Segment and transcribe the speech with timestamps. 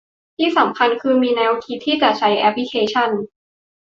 [0.37, 3.09] ที่สำคัญคือมีแนวคิดที่จะใช้แอพลิเคชัน